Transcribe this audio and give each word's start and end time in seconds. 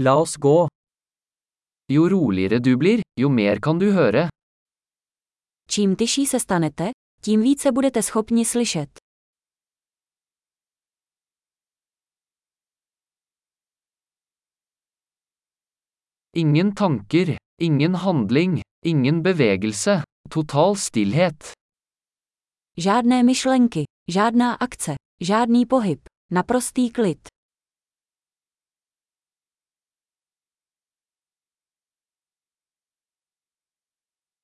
La 0.00 0.14
oss 0.16 0.36
gå. 0.38 0.68
Jo 1.90 2.08
roligere 2.08 2.58
du 2.60 2.76
blir, 2.76 3.00
jo 3.20 3.28
mer 3.28 3.58
kan 3.60 3.78
du 3.78 3.90
høre. 3.92 4.28
Čím 5.70 5.96
tyší 5.96 6.26
se 6.26 6.40
stanete, 6.40 6.90
tím 7.20 7.42
více 7.42 7.72
budete 7.72 8.02
schopni 8.02 8.44
slyšet. 8.44 8.98
Ingen 16.36 16.74
tanker, 16.74 17.36
ingen 17.60 17.94
handling, 17.94 18.60
ingen 18.84 19.22
bevegelse, 19.22 20.02
total 20.30 20.76
stillhet. 20.76 21.52
Žádné 22.76 23.22
myšlenky, 23.22 23.84
žádná 24.10 24.54
akce, 24.54 24.94
žádný 25.20 25.66
pohyb, 25.66 26.00
naprostý 26.32 26.90
klid. 26.90 27.37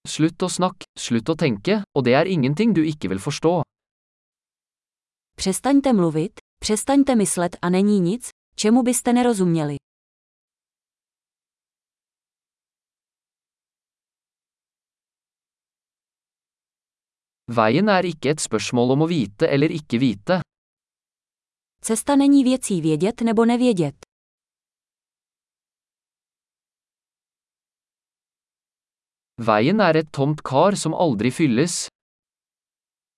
Slutt 0.09 0.43
å 0.45 0.49
snakke, 0.53 0.85
slutt 1.01 1.31
å 1.33 1.35
tenke, 1.35 1.83
og 1.97 2.05
det 2.05 2.15
er 2.15 2.29
ingenting 2.29 2.75
du 2.77 2.83
ikke 2.85 3.09
vil 3.09 3.19
forstå. 3.19 3.63
Přestaňte 5.37 5.93
mluvit, 5.93 6.41
přestaňte 6.61 7.15
myslet 7.17 7.57
a 7.63 7.69
není 7.71 8.01
nic, 8.01 8.29
čemu 8.57 8.83
byste 8.83 9.13
nerozuměli. 9.13 9.77
Veien 17.49 17.89
er 17.89 18.05
ikke 18.05 18.31
et 18.31 18.41
spørsmål 18.41 18.95
om 18.95 19.03
å 19.05 19.09
vite 19.09 19.49
eller 19.49 19.71
ikke 19.73 19.99
vite. 19.99 20.41
Cesta 21.81 22.17
není 22.17 22.45
věcí 22.45 22.81
vědět 22.81 23.21
nebo 23.21 23.45
nevědět. 23.45 23.95
Veien 29.39 29.81
er 29.81 29.97
et 29.97 30.11
tomt 30.13 30.43
kar 30.47 30.77
som 30.79 30.95
aldri 30.95 31.31
fylles. 31.35 31.89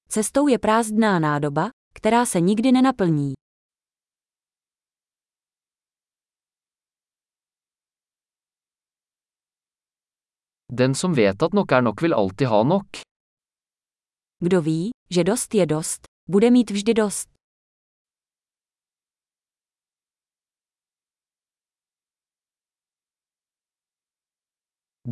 Cestou 0.08 0.48
je 0.48 0.58
prázdná 0.58 1.18
nádoba, 1.18 1.70
která 1.94 2.26
se 2.26 2.40
nikdy 2.40 2.72
nenaplní. 2.72 3.34
Den 10.72 10.94
som 10.94 11.14
vet 11.14 11.42
at 11.42 11.52
nok 11.52 11.72
er 11.72 11.82
nok 11.82 12.02
vil 12.02 12.14
alltid 12.14 12.48
ha 12.48 12.62
nok. 12.62 12.86
Kdo 14.40 14.62
ví, 14.62 14.90
že 15.10 15.24
dost 15.24 15.54
je 15.54 15.66
dost, 15.66 16.06
bude 16.28 16.50
mít 16.50 16.70
vždy 16.70 16.94
dost. 16.94 17.35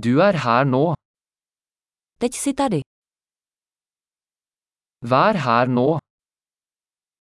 Du 0.03 0.21
er 0.21 0.35
her 0.35 0.65
nå. 0.67 0.95
Teď 2.19 2.35
si 2.35 2.55
tady. 2.55 2.81
Vær 5.03 5.35
her 5.37 5.69
nå. 5.69 5.99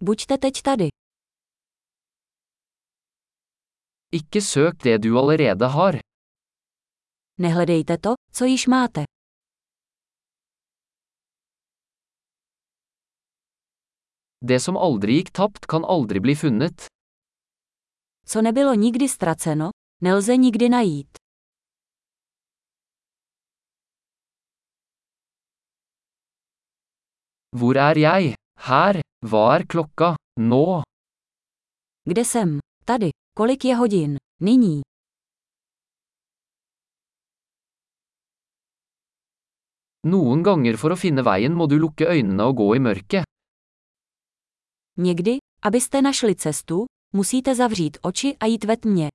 Buďte 0.02 0.38
teď 0.38 0.62
tady. 0.62 0.88
Ikke 4.12 4.42
søk 4.42 4.84
det 4.84 4.98
du 5.02 5.18
allerede 5.18 5.66
har. 5.68 6.00
Nehledejte 7.40 7.98
to, 7.98 8.14
co 8.32 8.46
již 8.46 8.68
máte. 8.68 9.04
Det 14.42 14.60
som 14.60 14.78
aldri 14.78 15.14
gikk 15.18 15.32
tapt 15.32 15.66
kan 15.66 15.86
aldri 15.86 16.20
bli 16.20 16.36
funnet. 16.36 16.88
Co 18.26 18.42
nebylo 18.42 18.74
nikdy 18.74 19.08
ztraceno, 19.10 19.70
nelze 20.02 20.38
nikdy 20.38 20.70
najít. 20.70 21.23
Hvor 27.54 27.78
er 27.78 27.98
jeg? 27.98 28.36
Her. 28.68 29.02
Hva 29.30 29.44
er 29.56 29.64
klokka? 29.70 30.16
Nå. 30.40 30.82
Kde 32.10 32.26
jsem? 32.26 32.60
Tady. 32.86 33.10
Kolik 33.38 33.66
je 33.66 33.76
hodin? 33.76 34.18
Nyní. 34.42 34.82
Noen 40.04 40.44
ganger 40.44 40.78
for 40.78 40.92
å 40.92 40.98
finne 41.00 41.24
veien 41.24 41.54
må 41.54 41.68
du 41.72 41.78
lukke 41.80 42.10
øynene 42.10 42.44
og 42.50 42.58
gå 42.58 42.76
i 42.76 42.80
mørket. 42.80 43.24
Někdy, 44.98 45.38
abyste 45.62 46.02
našli 46.02 46.36
cestu, 46.36 46.86
musíte 47.16 47.56
zavřít 47.56 47.98
oči 48.02 48.38
a 48.40 48.46
jít 48.46 48.64
ve 48.64 48.78
tmě. 48.78 49.08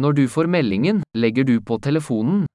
Når 0.00 0.12
du 0.16 0.28
får 0.32 0.46
meldingen, 0.48 1.02
legger 1.12 1.44
du 1.44 1.60
på 1.60 1.76
telefonen. 1.78 2.46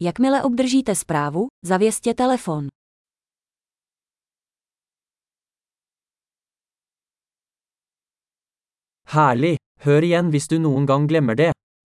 Jakmile 0.00 0.42
obdržíte 0.42 0.94
zprávu, 0.94 1.46
zavěstě 1.66 2.14
telefon. 2.14 2.68
Herlig. 9.08 9.56
Hør 9.80 10.02
igjen 10.02 10.30
hvis 10.30 10.48
du 10.48 10.58
noen 10.58 10.86
gang 10.86 11.08
glemmer 11.08 11.36
det. 11.36 11.55